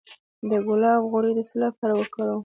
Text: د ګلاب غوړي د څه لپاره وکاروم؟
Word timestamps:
د 0.49 0.51
ګلاب 0.65 1.01
غوړي 1.11 1.31
د 1.35 1.39
څه 1.49 1.55
لپاره 1.65 1.93
وکاروم؟ 1.95 2.39